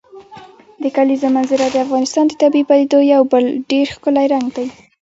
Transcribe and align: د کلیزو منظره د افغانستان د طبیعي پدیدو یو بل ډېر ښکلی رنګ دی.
د 0.81 0.83
کلیزو 0.95 1.27
منظره 1.35 1.65
د 1.69 1.75
افغانستان 1.85 2.25
د 2.27 2.33
طبیعي 2.41 2.67
پدیدو 2.69 2.99
یو 3.13 3.21
بل 3.31 3.45
ډېر 3.71 3.85
ښکلی 3.95 4.25
رنګ 4.33 4.47
دی. 4.55 4.67